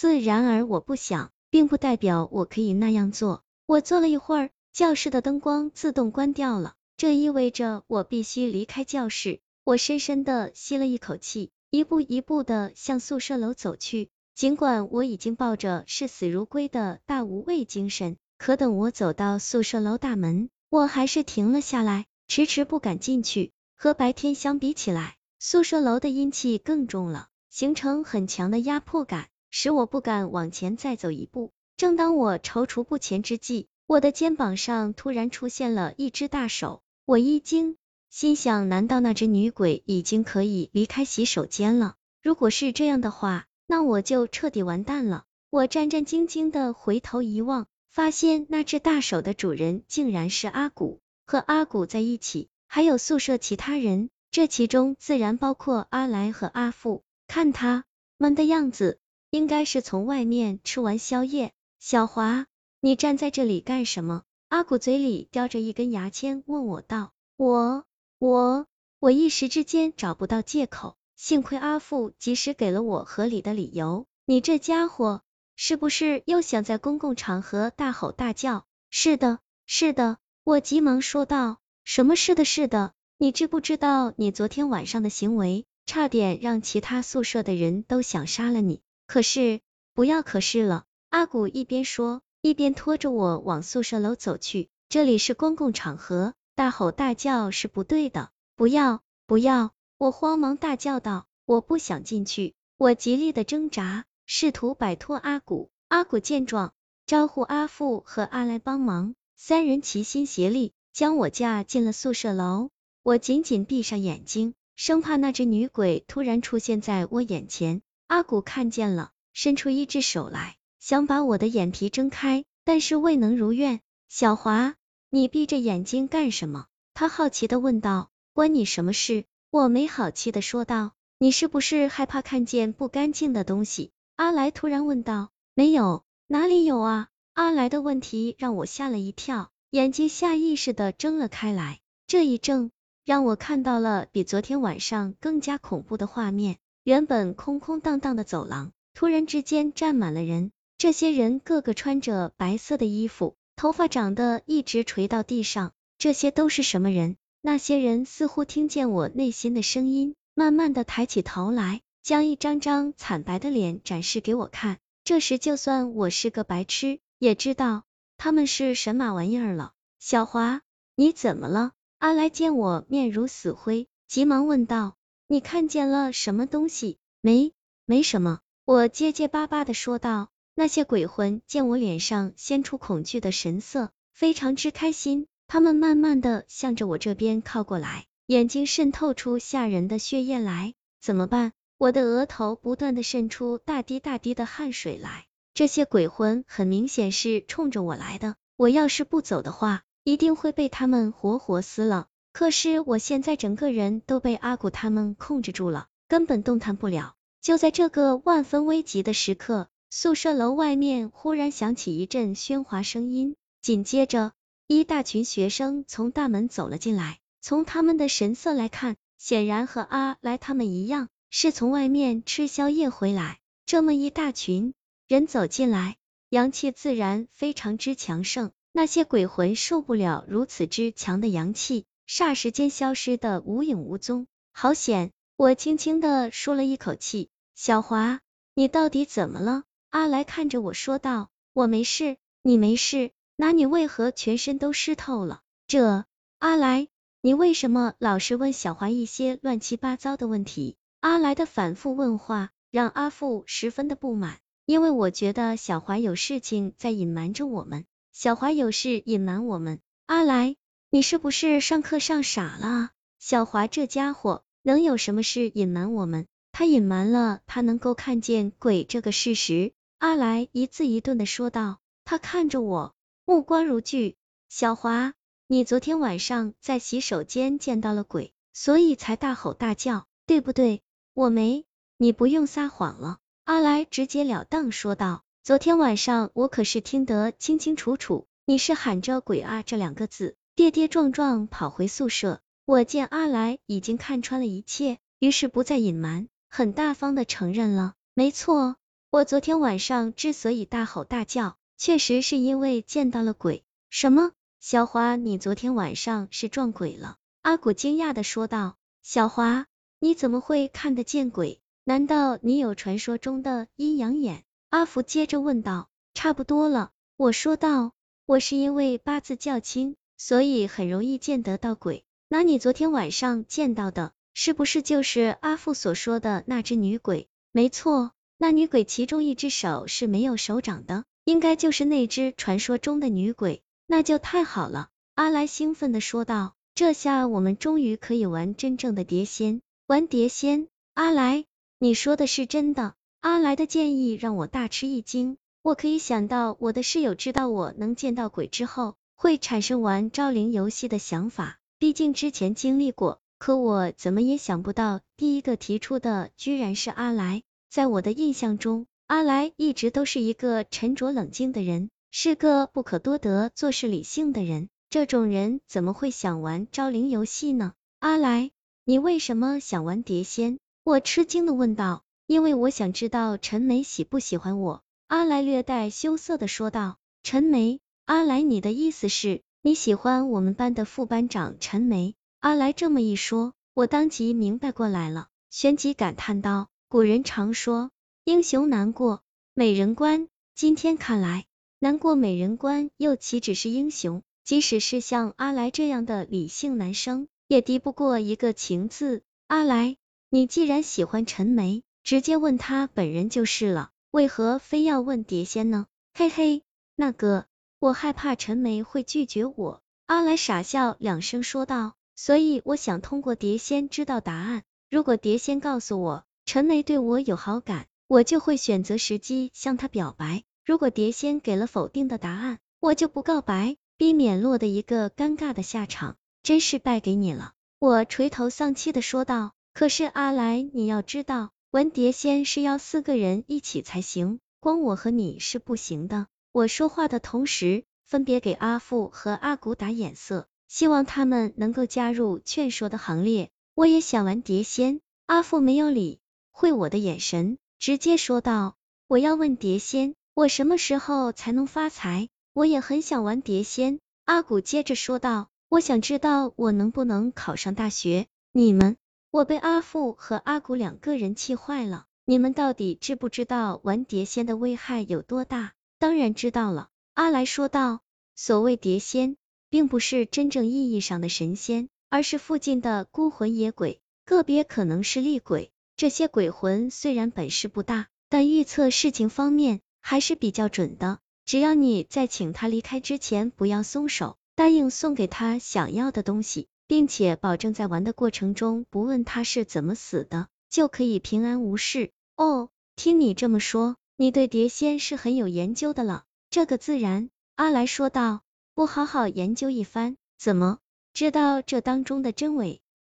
[0.00, 3.42] 自然而我不想，并不代表我可以那样做。
[3.66, 9.40] 我坐了一会儿，教室的灯光自动关掉了，这意味着我必须离开教室。
[9.62, 14.08] 我深深的吸了一口气，一步一步的向宿舍楼走去。
[14.34, 23.52] 尽管我已经抱着视死如归的大无畏精神，可等我走到宿舍楼大门，我还是停了下来，迟迟不敢进去。
[23.76, 29.28] 和白天相比起来，宿舍楼的阴气更重了，形成很强的压迫感。
[29.50, 31.52] 使我不敢往前再走一步。
[31.76, 37.76] 正当我踌躇不前之际，我的肩膀上突然出现了一只大手，我一惊，
[38.10, 41.94] 心想：难道那只女鬼已经可以离开洗手间了？
[42.22, 45.24] 如果是这样的话，那我就彻底完蛋了。
[45.48, 57.02] 我战战兢兢的回头一望，发现那只大手的主人竟然是阿古，和阿古在一起还有宿舍其他人，这其中自然包括阿来和阿富。
[57.26, 57.84] 看他
[58.18, 59.00] 们的样子。
[59.30, 61.52] 应该是从外面吃完宵夜。
[61.78, 62.46] 小华，
[62.80, 64.24] 你站在这里干什么？
[64.48, 67.12] 阿古嘴里叼着一根牙签，问我道。
[67.36, 67.84] 我
[68.18, 68.66] 我
[68.98, 74.06] 我一时之间找不到借口，幸亏阿富及时给了我合理的理由。
[74.26, 75.22] 你这家伙
[75.54, 78.66] 是不是又想在公共场合大吼大叫？
[78.90, 81.58] 是的，是的，我急忙说道。
[81.84, 82.92] 什么是的，是的？
[83.16, 88.82] 你知不知道你昨天晚上的行为，差点让其他宿舍的人都想杀了你？
[89.10, 89.60] 可是，
[89.92, 90.84] 不要可是了。
[91.08, 94.68] 阿古一边说，一边拖着我往宿舍楼走去。
[94.88, 98.30] 这里是公共场合，大吼大叫是不对的。
[98.54, 99.72] 不要，不要！
[99.98, 101.26] 我慌忙大叫道。
[101.44, 102.54] 我不想进去。
[102.76, 105.72] 我极力的挣扎，试图摆脱阿古。
[105.88, 106.72] 阿古见状，
[107.04, 112.70] 招呼阿富和阿来帮忙，三人齐心协力，将我架进了宿舍楼。
[113.02, 117.82] 我紧紧闭上眼睛，生怕那只女鬼突然出现在我眼前。
[118.10, 123.78] 阿古看见了，伸出一只手来，想把我的眼皮睁开，但是未能如愿。
[124.08, 124.74] 小华，
[125.10, 126.66] 你闭着眼睛干什么？
[126.92, 128.10] 他好奇的问道。
[128.32, 129.26] 关你什么事？
[129.52, 130.90] 我没好气的说道。
[131.20, 133.92] 你是不是害怕看见不干净的东西？
[134.16, 135.30] 阿来突然问道。
[135.54, 137.06] 没有，哪里有啊？
[137.34, 141.78] 阿来的问题让我吓了一跳，眼睛下意识的睁了开来。
[142.08, 142.72] 这一睁，
[143.04, 146.58] 让我看到了比昨天晚上更加恐怖的画面。
[146.82, 150.50] 原本空空荡荡的走廊，突然之间站满了人。
[150.78, 155.72] 这些人个个穿着白色的衣服，头发长得一直垂到地上。
[155.98, 157.16] 这些都是什么人？
[157.42, 164.78] 那些人似乎听见我内心的声音，慢慢的抬起头来，将一张张惨白的脸展示给我看。
[165.04, 167.84] 这时，就算我是个白痴，也知道
[168.16, 169.72] 他们是神马玩意儿了。
[169.98, 170.62] 小华，
[170.94, 171.72] 你怎么了？
[171.98, 174.96] 阿来见我面如死灰，急忙问道。
[175.32, 176.98] 你看见了什么东西？
[177.20, 177.52] 没，
[177.86, 178.40] 没什么。
[178.64, 180.28] 我结结巴巴的说道。
[180.56, 185.28] 那些鬼魂见我脸上现出恐惧的神色，非常之开心。
[185.46, 190.74] 他们慢慢的向着我这边靠过来，眼睛渗透出吓人的血液来。
[191.00, 191.52] 怎么办？
[191.78, 195.26] 我的额头不断的渗出大滴大滴的汗水来。
[195.54, 198.34] 这些鬼魂很明显是冲着我来的。
[198.56, 202.08] 我要是不走的话，一定会被他们活活撕了。
[202.32, 207.14] 可是我现在整个人都被阿古他们控制住了，根本动弹不了。
[207.40, 214.32] 就在这个万分危急的时刻，宿舍楼外面忽然响起一阵喧哗声音，紧接着
[214.66, 217.18] 一大群学生从大门走了进来。
[217.40, 223.38] 从他们的神色来看，显然和阿来他们一样，是从外面吃宵夜回来。
[223.64, 224.74] 这么一大群
[225.08, 225.96] 人走进来，
[226.28, 228.52] 阳气自然非常之强盛。
[228.72, 231.86] 那些鬼魂受不了如此之强的阳气。
[232.10, 235.12] 霎时间消失的无影无踪，好险！
[235.36, 237.30] 我轻轻的舒了一口气。
[237.54, 238.18] 小华，
[238.52, 239.62] 你到底怎么了？
[239.90, 241.30] 阿来看着我说道。
[241.52, 243.12] 我没事，你没事？
[243.36, 245.42] 那你为何全身都湿透了？
[245.68, 246.04] 这……
[246.40, 246.88] 阿来，
[247.20, 250.76] 你为什么老是问小华一些乱七八糟的问题？
[250.98, 259.78] 阿来的反复问话让阿富十分的不满，因为我觉得小华有事情在隐瞒着我们，小华有事隐瞒我们。
[260.06, 260.56] 阿来。
[260.92, 262.90] 你是不是上课上傻了？
[263.20, 266.26] 小华这家伙能有什么事隐瞒我们？
[266.50, 269.72] 他隐瞒了他能够看见鬼这个事实。
[269.98, 271.78] 阿来一字一顿的说道。
[272.04, 272.92] 他看着我，
[273.24, 274.16] 目光如炬。
[274.48, 275.14] 小华，
[275.46, 280.82] 你昨天晚上在洗手间见到了鬼，所以才大吼大叫，对不对？
[281.14, 281.66] 我没，
[281.98, 283.18] 你不用撒谎了。
[283.44, 285.22] 阿来直截了当说道。
[285.44, 290.34] 昨天晚上我可是听得清清楚楚，你是喊着鬼啊这两个字。
[290.60, 297.94] 跌跌撞撞跑回宿舍，我见阿来已经看穿了一切，于是不再隐瞒，很大方的承认了。
[298.12, 298.76] 没错，
[299.08, 303.64] 我昨天晚上之所以大吼大叫，确实是因为见到了鬼。
[303.88, 304.32] 什么？
[304.60, 307.16] 小华，你昨天晚上是撞鬼了？
[307.40, 308.76] 阿古惊讶的说道。
[309.02, 309.64] 小华，
[309.98, 311.62] 你怎么会看得见鬼？
[311.84, 314.44] 难道你有传说中的阴阳眼？
[314.68, 315.88] 阿福接着问道。
[316.12, 317.92] 差不多了，我说道。
[318.26, 322.04] 我是因为八字较轻，所以很容易见得到鬼。
[322.28, 327.26] 那你昨天晚上见到的，是不是就是阿父所说的那只女鬼？
[327.52, 333.62] 没错，那女鬼其中一只手是没有手掌的，应该就是那只传说中的女鬼。
[333.86, 339.62] 那就太好了，阿来兴奋的说道，这下我们终于可以玩真正的碟仙。
[339.86, 340.68] 玩碟仙？
[340.92, 341.46] 阿来，
[341.78, 342.92] 你说的是真的？
[343.22, 345.38] 阿来的建议让我大吃一惊。
[345.62, 353.20] 我可以想到我的室友知道我能见到鬼之后，会产生玩招灵游戏的想法，毕竟之前经历过。
[353.38, 357.42] 可我怎么也想不到，第一个提出的居然是阿来。
[357.68, 364.70] 在我的印象中，阿来一直都是一个沉着冷静的人，是个不可多得、做事理性的人。
[364.88, 367.74] 这种人怎么会想玩招灵游戏呢？
[367.98, 368.50] 阿来，
[368.86, 370.58] 你为什么想玩碟仙？
[370.82, 372.02] 我吃惊的问道。
[372.26, 374.82] 因为我想知道陈梅喜不喜欢我。
[375.08, 377.80] 阿来略带羞涩的说道：“陈梅，
[378.10, 387.92] 阿来，你的意思是你喜欢我们班的副班长陈梅？”阿来这么一说，我当即明白过来了，旋即感叹道：“古人常说，
[388.24, 389.22] 英雄难过
[389.54, 390.26] 美人关，
[390.56, 391.44] 今天看来，
[391.78, 394.24] 难过美人关又岂止是英雄？
[394.42, 399.22] 即使是像阿来这样的理性男生，也敌不过一个情字。
[399.46, 399.96] 阿来，
[400.30, 405.86] 你既然喜欢陈梅，直接问他本人就是了。”为何非要问碟仙呢？
[406.12, 406.64] 嘿嘿，
[406.96, 407.46] 那个，
[407.80, 409.80] 我害怕陈梅会拒绝我。
[410.04, 414.64] 阿来傻笑两声说道，所以我想通过碟仙知道答案。
[414.90, 420.44] 如果碟仙告诉我陈梅对我有好感，我就会选择时机向她表白。
[420.62, 426.18] 如果碟仙给了否定的答案，我就不告白，避免落得一个尴尬的下场。
[426.42, 429.52] 真是败给你了，我垂头丧气的说道。
[429.72, 431.50] 可是阿来，你要知道。
[431.70, 436.26] 玩碟仙是要四个人一起才行，光我和你是不行的。
[436.52, 443.50] 我说话的同时，分别给阿富和阿古打眼色，希望他们能够加入劝说的行列。
[443.74, 445.00] 我也想玩碟仙。
[445.26, 446.18] 阿富没有理
[446.50, 448.74] 会我的眼神，直接说道
[449.06, 452.28] ：“我要问碟仙，我什么时候才能发财？
[452.52, 458.26] 我也很想玩碟仙。”阿古接着说道：“我想知道我能不能考上大学。
[458.50, 458.96] 你们。”
[459.30, 465.74] 我被阿富和阿古两个人气坏了，你们到底知不知道玩碟仙的危害有多大？
[466.00, 468.00] 当然知道了，阿来说道。
[468.34, 469.36] 所谓碟仙，
[469.68, 475.70] 并不是真正意义上的神仙，而是附近的孤魂野鬼，个别可能是厉鬼。
[475.96, 481.18] 这些鬼魂虽然本事不大，但预测事情方面还是比较准的。
[481.44, 486.66] 只要你在请他离开之前不要松手，答应送给他想要的东西。
[486.86, 492.10] 并且保证在玩的过程中不问他是怎么死的，就可以平安无事。
[492.34, 496.24] 哦，听你这么说，你对碟仙是很有研究的了。
[496.50, 498.42] 这个自然，阿来说道。
[498.74, 500.78] 不好好研究一番，怎么
[501.14, 502.82] 知道这当中的真伪？